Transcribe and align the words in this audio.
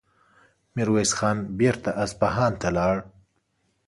ميرويس 0.75 1.11
خان 1.17 1.37
بېرته 1.59 1.89
اصفهان 2.03 2.51
ته 2.61 2.69
لاړ. 2.77 2.95